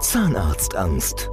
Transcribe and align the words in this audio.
Zahnarztangst. 0.00 1.30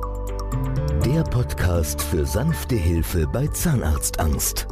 Der 1.06 1.24
Podcast 1.24 2.02
für 2.02 2.26
sanfte 2.26 2.76
Hilfe 2.76 3.26
bei 3.26 3.48
Zahnarztangst. 3.48 4.68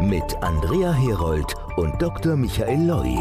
Mit 0.00 0.24
Andrea 0.40 0.90
Herold 0.94 1.54
und 1.76 2.00
Dr. 2.00 2.36
Michael 2.36 2.86
Loi. 2.86 3.18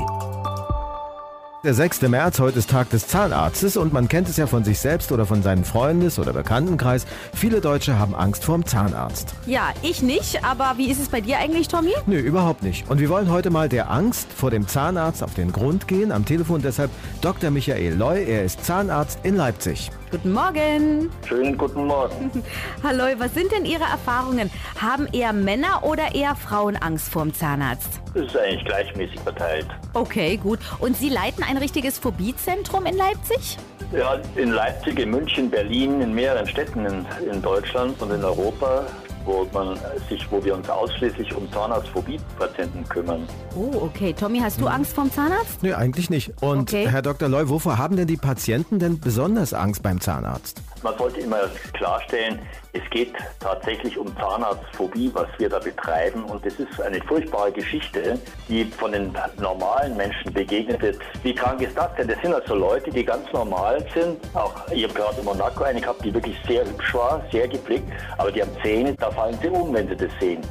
Der 1.65 1.73
6. 1.73 2.03
März, 2.03 2.39
heute 2.39 2.59
ist 2.59 2.69
Tag 2.69 2.89
des 2.89 3.05
Zahnarztes 3.07 3.75
und 3.75 3.91
man 3.91 4.07
kennt 4.07 4.29
es 4.29 4.37
ja 4.37 4.47
von 4.47 4.63
sich 4.63 4.79
selbst 4.79 5.11
oder 5.11 5.25
von 5.25 5.43
seinen 5.43 5.65
Freundes- 5.65 6.17
oder 6.19 6.31
Bekanntenkreis. 6.31 7.05
Viele 7.33 7.59
Deutsche 7.59 7.99
haben 7.99 8.15
Angst 8.15 8.45
vorm 8.45 8.65
Zahnarzt. 8.65 9.35
Ja, 9.45 9.73
ich 9.81 10.01
nicht, 10.01 10.45
aber 10.45 10.75
wie 10.77 10.89
ist 10.89 11.01
es 11.01 11.09
bei 11.09 11.19
dir 11.19 11.39
eigentlich, 11.39 11.67
Tommy? 11.67 11.93
Nö, 12.05 12.17
überhaupt 12.17 12.63
nicht. 12.63 12.89
Und 12.89 13.01
wir 13.01 13.09
wollen 13.09 13.29
heute 13.29 13.49
mal 13.49 13.67
der 13.67 13.91
Angst 13.91 14.31
vor 14.31 14.51
dem 14.51 14.69
Zahnarzt 14.69 15.21
auf 15.21 15.33
den 15.33 15.51
Grund 15.51 15.89
gehen. 15.89 16.13
Am 16.13 16.23
Telefon 16.23 16.61
deshalb 16.61 16.91
Dr. 17.19 17.51
Michael 17.51 17.95
Loy, 17.95 18.23
er 18.23 18.45
ist 18.45 18.63
Zahnarzt 18.65 19.19
in 19.23 19.35
Leipzig. 19.35 19.91
Guten 20.13 20.31
Morgen. 20.31 21.09
Schönen 21.27 21.57
guten 21.57 21.87
Morgen. 21.87 22.29
Hallo, 22.83 23.05
was 23.17 23.33
sind 23.33 23.51
denn 23.51 23.65
Ihre 23.65 23.85
Erfahrungen? 23.85 24.51
Haben 24.79 25.07
eher 25.11 25.33
Männer 25.33 25.81
oder 25.81 26.13
eher 26.13 26.35
Frauen 26.35 26.75
Angst 26.75 27.09
vorm 27.09 27.33
Zahnarzt? 27.33 27.99
Das 28.13 28.27
ist 28.27 28.37
eigentlich 28.37 28.63
gleichmäßig 28.63 29.19
verteilt. 29.21 29.65
Okay, 29.95 30.37
gut. 30.37 30.59
Und 30.77 30.95
Sie 30.95 31.09
leiten 31.09 31.43
ein 31.43 31.57
richtiges 31.57 31.97
Phobiezentrum 31.97 32.85
in 32.85 32.95
Leipzig? 32.95 33.57
Ja, 33.91 34.19
in 34.35 34.51
Leipzig, 34.51 34.99
in 34.99 35.09
München, 35.09 35.49
Berlin, 35.49 35.99
in 35.99 36.13
mehreren 36.13 36.47
Städten 36.47 36.85
in, 36.85 37.07
in 37.27 37.41
Deutschland 37.41 37.99
und 37.99 38.11
in 38.11 38.23
Europa 38.23 38.85
wo 39.25 39.47
man 39.53 39.77
sich, 40.09 40.25
wo 40.31 40.43
wir 40.43 40.55
uns 40.55 40.69
ausschließlich 40.69 41.33
um 41.35 41.51
Zahnarztphobie-Patienten 41.51 42.83
kümmern. 42.89 43.27
Oh, 43.55 43.71
okay. 43.83 44.13
Tommy, 44.13 44.39
hast 44.39 44.59
du 44.61 44.67
Angst 44.67 44.93
vorm 44.93 45.11
Zahnarzt? 45.11 45.61
Nö, 45.63 45.73
eigentlich 45.75 46.09
nicht. 46.09 46.33
Und 46.41 46.73
Okay. 46.73 46.87
Herr 46.89 47.01
Dr. 47.01 47.29
Loy, 47.29 47.49
wovor 47.49 47.77
haben 47.77 47.95
denn 47.95 48.07
die 48.07 48.17
Patienten 48.17 48.79
denn 48.79 48.99
besonders 48.99 49.53
Angst 49.53 49.83
beim 49.83 49.99
Zahnarzt? 50.01 50.61
Man 50.83 50.97
sollte 50.97 51.21
immer 51.21 51.49
klarstellen, 51.73 52.39
es 52.73 52.81
geht 52.89 53.13
tatsächlich 53.39 53.97
um 53.97 54.13
Zahnarztphobie, 54.17 55.11
was 55.13 55.27
wir 55.37 55.47
da 55.47 55.59
betreiben. 55.59 56.25
Und 56.25 56.45
das 56.45 56.55
ist 56.55 56.81
eine 56.81 56.99
furchtbare 57.03 57.51
Geschichte, 57.51 58.19
die 58.49 58.65
von 58.65 58.91
den 58.91 59.15
normalen 59.39 59.95
Menschen 59.95 60.33
begegnet 60.33 60.81
wird. 60.81 60.99
Wie 61.21 61.33
krank 61.33 61.61
ist 61.61 61.77
das 61.77 61.93
denn? 61.95 62.07
Das 62.07 62.19
sind 62.21 62.33
also 62.33 62.55
Leute, 62.55 62.89
die 62.89 63.05
ganz 63.05 63.31
normal 63.31 63.85
sind. 63.93 64.17
Auch 64.33 64.53
ich 64.71 64.83
habe 64.83 64.93
gerade 64.93 65.19
in 65.19 65.25
Monaco 65.25 65.63
eine 65.63 65.79
gehabt, 65.79 66.03
die 66.03 66.13
wirklich 66.13 66.35
sehr 66.47 66.65
hübsch 66.65 66.93
war, 66.93 67.23
sehr 67.31 67.47
gepflegt. 67.47 67.89
Aber 68.17 68.31
die 68.31 68.41
haben 68.41 68.51
Zähne, 68.61 68.93
da 68.95 69.09
fallen 69.11 69.37
sie 69.41 69.49
um, 69.49 69.73
wenn 69.73 69.87
sie 69.87 69.95
das 69.95 70.11
sehen. 70.19 70.41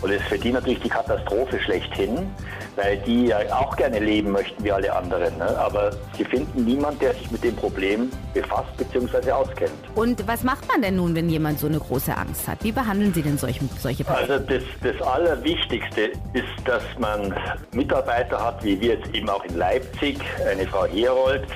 Und 0.00 0.10
es 0.10 0.20
ist 0.20 0.28
für 0.28 0.38
die 0.38 0.52
natürlich 0.52 0.80
die 0.80 0.88
Katastrophe 0.88 1.60
schlechthin, 1.60 2.34
weil 2.82 2.98
die 2.98 3.26
ja 3.26 3.38
auch 3.54 3.76
gerne 3.76 3.98
leben 3.98 4.30
möchten 4.30 4.62
wie 4.64 4.72
alle 4.72 4.94
anderen. 4.94 5.36
Ne? 5.38 5.58
Aber 5.58 5.90
sie 6.16 6.24
finden 6.24 6.64
niemanden, 6.64 7.00
der 7.00 7.14
sich 7.14 7.30
mit 7.30 7.44
dem 7.44 7.54
Problem 7.56 8.10
befasst 8.32 8.76
bzw. 8.76 9.30
auskennt. 9.30 9.70
Und 9.94 10.26
was 10.26 10.42
macht 10.42 10.66
man 10.68 10.82
denn 10.82 10.96
nun, 10.96 11.14
wenn 11.14 11.28
jemand 11.28 11.58
so 11.58 11.66
eine 11.66 11.78
große 11.78 12.16
Angst 12.16 12.48
hat? 12.48 12.62
Wie 12.62 12.72
behandeln 12.72 13.12
Sie 13.12 13.22
denn 13.22 13.38
solche, 13.38 13.60
solche 13.78 14.04
Patienten? 14.04 14.32
Also 14.32 14.44
das, 14.46 14.96
das 14.98 15.06
Allerwichtigste 15.06 16.12
ist, 16.32 16.44
dass 16.64 16.82
man 16.98 17.34
Mitarbeiter 17.74 18.42
hat, 18.42 18.62
wie 18.64 18.80
wir 18.80 18.94
jetzt 18.94 19.14
eben 19.14 19.28
auch 19.28 19.44
in 19.44 19.56
Leipzig, 19.56 20.18
eine 20.50 20.66
Frau 20.66 20.86
Herold, 20.86 21.46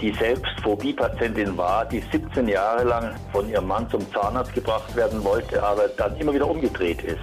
die 0.00 0.12
selbst 0.14 0.52
Phobie-Patientin 0.62 1.56
war, 1.56 1.84
die 1.84 2.02
17 2.12 2.48
Jahre 2.48 2.84
lang 2.84 3.14
von 3.32 3.48
ihrem 3.48 3.66
Mann 3.66 3.88
zum 3.90 4.00
Zahnarzt 4.12 4.54
gebracht 4.54 4.94
werden 4.96 5.22
wollte, 5.24 5.62
aber 5.62 5.88
dann 5.96 6.16
immer 6.16 6.34
wieder 6.34 6.48
umgedreht 6.48 7.02
ist. 7.02 7.18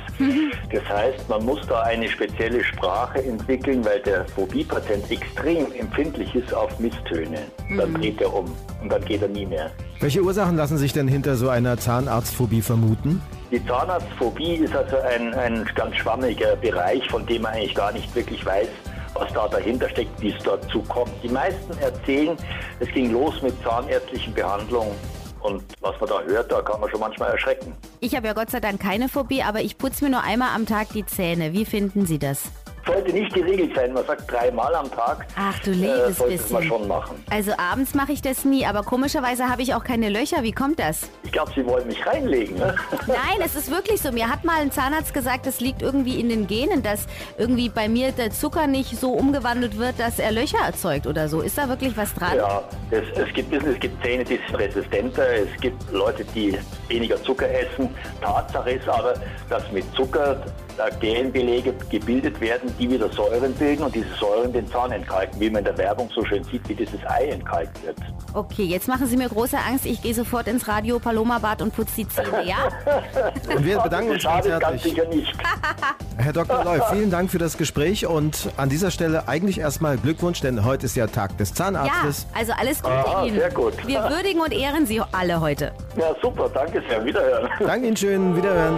Das 0.72 0.84
heißt, 0.89 1.28
man 1.30 1.44
muss 1.45 1.66
da 1.67 1.81
eine 1.81 2.08
spezielle 2.08 2.64
Sprache 2.64 3.23
entwickeln, 3.23 3.84
weil 3.86 4.02
der 4.02 4.25
Phobie-Patient 4.25 5.09
extrem 5.09 5.72
empfindlich 5.72 6.34
ist 6.36 6.53
auf 6.53 6.78
Misstöne. 6.80 7.39
Dann 7.75 7.94
dreht 7.95 8.22
er 8.22 8.34
um 8.34 8.45
und 8.81 8.91
dann 8.91 9.03
geht 9.06 9.22
er 9.22 9.30
nie 9.30 9.45
mehr. 9.45 9.72
Welche 10.00 10.22
Ursachen 10.22 10.56
lassen 10.56 10.78
sich 10.78 10.94
denn 10.94 11.08
hinter 11.08 11.36
so 11.36 11.50
einer 11.50 11.78
Zahnarztphobie 11.78 12.62
vermuten? 12.62 13.22
Die 13.52 13.66
Zahnarztphobie 13.66 14.56
ist 14.56 14.75
also 14.75 14.97
ein, 14.97 15.34
ein 15.34 15.66
ganz 15.73 15.96
schwammiger 15.96 16.56
Bereich, 16.57 17.07
von 17.09 17.25
dem 17.25 17.44
man 17.44 17.53
eigentlich 17.53 17.75
gar 17.75 17.94
nicht 17.94 18.13
wirklich 18.13 18.46
weiß, 18.46 18.68
was 19.19 19.31
da 19.33 19.47
dahinter 19.47 19.89
steckt, 19.89 20.22
wie 20.22 20.29
es 20.29 20.44
dazu 20.44 20.81
kommt. 20.83 21.11
Die 21.23 21.29
meisten 21.29 21.78
erzählen, 21.79 22.38
es 22.79 22.88
ging 22.89 23.11
los 23.11 23.41
mit 23.41 23.53
zahnärztlichen 23.63 24.33
Behandlungen 24.33 24.95
und 25.41 25.63
was 25.81 26.00
man 26.00 26.09
da 26.09 26.22
hört, 26.22 26.51
da 26.51 26.61
kann 26.61 26.79
man 26.81 26.89
schon 26.89 27.00
manchmal 27.00 27.31
erschrecken. 27.31 27.73
Ich 28.00 28.16
habe 28.16 28.28
ja 28.28 28.33
Gott 28.33 28.50
sei 28.50 28.59
Dank 28.59 28.81
keine 28.81 29.09
Phobie, 29.09 29.44
aber 29.44 29.61
ich 29.61 29.78
putze 29.78 30.05
mir 30.05 30.11
nur 30.11 30.23
einmal 30.23 30.50
am 30.55 30.66
Tag 30.66 30.89
die 30.94 31.05
Zähne. 31.05 31.53
Wie 31.53 31.66
finden 31.66 32.05
Sie 32.05 32.19
das? 32.19 32.51
Sollte 32.88 33.12
nicht 33.12 33.36
die 33.36 33.42
Regel 33.42 33.70
sein, 33.75 33.94
man 33.94 34.06
sagt 34.06 34.31
dreimal 34.31 34.74
am 34.74 34.90
Tag, 34.90 35.25
Ach 35.36 35.59
du 35.59 35.72
äh, 35.72 35.74
liebes 35.74 36.18
sollte 36.18 36.36
man 36.53 36.62
bisschen. 36.62 36.64
schon 36.64 36.88
machen. 36.88 37.24
Also 37.30 37.52
abends 37.58 37.94
mache 37.94 38.14
ich 38.14 38.22
das 38.22 38.46
nie, 38.46 38.66
aber 38.66 38.84
komischerweise 38.84 39.50
habe 39.50 39.62
ich 39.62 39.74
auch 39.74 39.84
keine 39.84 40.09
Löcher. 40.09 40.44
Wie 40.44 40.53
kommt 40.53 40.80
das? 40.80 41.09
Ich 41.24 41.31
glaube, 41.31 41.52
Sie 41.53 41.66
wollen 41.66 41.86
mich 41.88 42.06
reinlegen. 42.06 42.58
Ne? 42.58 42.76
Nein, 43.08 43.42
es 43.44 43.56
ist 43.56 43.70
wirklich 43.70 44.02
so. 44.02 44.12
Mir 44.12 44.30
hat 44.30 44.46
mal 44.46 44.62
ein 44.62 44.72
Zahnarzt 44.72 45.14
gesagt, 45.14 45.47
es 45.47 45.59
liegt 45.59 45.81
irgendwie 45.81 46.20
in 46.20 46.30
den 46.30 46.47
Genen, 46.47 46.81
dass 46.81 47.08
irgendwie 47.38 47.70
bei 47.70 47.90
mir 47.90 48.12
der 48.12 48.31
Zucker 48.31 48.68
nicht 48.68 48.97
so 48.97 49.12
umgewandelt 49.12 49.78
wird, 49.78 50.00
dass 50.00 50.20
er 50.20 50.31
Löcher 50.31 50.59
erzeugt 50.66 51.08
oder 51.08 51.28
so. 51.28 51.42
Ist 51.42 51.58
da 51.58 51.68
wirklich 51.68 51.97
was 51.97 52.14
dran? 52.14 52.38
Ja, 52.38 52.64
es, 52.92 53.03
es, 53.18 53.34
gibt, 53.34 53.53
es 53.53 53.80
gibt 53.80 54.02
Zähne, 54.03 54.24
die 54.24 54.40
sind 54.47 54.56
resistenter, 54.58 55.28
es 55.34 55.62
gibt 55.62 55.92
Leute, 55.92 56.24
die 56.34 56.58
weniger 56.88 57.22
Zucker 57.22 57.50
essen. 57.50 57.90
Tatsache 58.22 58.72
ist 58.72 58.88
aber, 58.88 59.16
dass 59.50 59.70
mit 59.72 59.84
Zucker 59.96 60.42
da 60.78 60.90
Genbelege 60.90 61.74
gebildet 61.90 62.40
werden, 62.40 62.72
die 62.80 62.90
wieder 62.90 63.10
Säuren 63.12 63.54
bilden 63.56 63.84
und 63.84 63.94
diese 63.96 64.14
Säuren 64.20 64.54
den 64.54 64.68
Zahn 64.68 64.92
entkalken, 64.92 65.40
wie 65.40 65.50
man 65.50 65.60
in 65.60 65.66
der 65.66 65.78
Werbung 65.78 66.10
so 66.14 66.24
schön 66.26 66.44
sieht, 66.44 66.68
wie 66.70 66.76
dieses 66.76 67.00
Ei 67.08 67.28
entkalkt 67.30 67.84
wird. 67.86 67.98
Okay, 68.34 68.64
jetzt 68.66 68.88
machen 68.88 69.08
Sie 69.08 69.18
mir 69.18 69.28
große 69.30 69.58
Angst. 69.58 69.86
Ich 69.86 70.02
gehe 70.02 70.14
sofort 70.14 70.48
ins 70.48 70.68
Radio 70.68 71.00
Paloma 71.00 71.40
Bad 71.40 71.62
und 71.62 71.76
putze 71.76 71.96
die 71.98 72.08
Zähne, 72.08 72.44
ja? 72.46 72.56
Und 73.56 73.66
wir 73.66 73.80
bedanken 73.80 74.12
uns 74.12 74.24
ganz 74.24 74.46
herzlich. 74.46 74.84
sicher 74.84 75.06
nicht. 75.08 75.34
Herr 76.18 76.34
Dr. 76.34 76.64
Loy, 76.64 76.80
vielen 76.92 77.09
Dank 77.09 77.32
für 77.32 77.38
das 77.38 77.58
Gespräch 77.58 78.06
und 78.06 78.50
an 78.58 78.70
dieser 78.70 78.92
Stelle 78.92 79.28
eigentlich 79.28 79.59
erstmal 79.59 79.98
Glückwunsch, 79.98 80.42
denn 80.42 80.64
heute 80.66 80.86
ist 80.86 80.96
ja 80.96 81.08
Tag 81.08 81.38
des 81.38 81.50
Ja, 81.50 81.56
Zahnarztes. 81.56 82.28
also 82.34 82.54
alles 82.59 82.82
Gute 82.84 82.94
Ah, 82.94 83.24
Ihnen. 83.26 83.36
sehr 83.38 83.52
gut. 83.52 83.74
Wir 83.88 84.02
würdigen 84.09 84.42
und 84.42 84.52
ehren 84.54 84.86
Sie 84.86 85.02
alle 85.12 85.40
heute. 85.42 85.72
Ja, 85.96 86.16
super, 86.22 86.50
danke 86.54 86.84
sehr. 86.88 87.04
Wiederhören. 87.06 87.50
Danke 87.59 87.88
Ihnen 87.88 87.98
schön, 87.98 88.36
wiederhören. 88.36 88.78